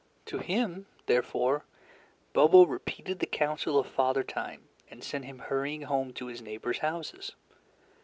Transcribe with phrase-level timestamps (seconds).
[0.25, 1.63] To him, therefore,
[2.33, 6.79] Bobo repeated the counsel of Father Time, and sent him hurrying home to his neighbors'
[6.79, 7.33] houses.